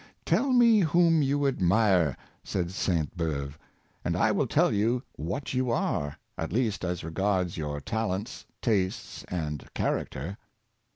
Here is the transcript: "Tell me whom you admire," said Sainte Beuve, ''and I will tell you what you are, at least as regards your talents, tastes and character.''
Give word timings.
"Tell 0.25 0.51
me 0.51 0.79
whom 0.79 1.21
you 1.21 1.45
admire," 1.45 2.17
said 2.43 2.71
Sainte 2.71 3.15
Beuve, 3.15 3.59
''and 4.03 4.17
I 4.17 4.31
will 4.31 4.47
tell 4.47 4.73
you 4.73 5.03
what 5.11 5.53
you 5.53 5.69
are, 5.69 6.17
at 6.39 6.51
least 6.51 6.83
as 6.83 7.03
regards 7.03 7.55
your 7.55 7.79
talents, 7.79 8.47
tastes 8.63 9.23
and 9.25 9.71
character.'' 9.75 10.39